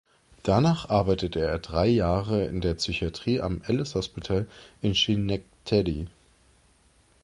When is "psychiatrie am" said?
2.73-3.61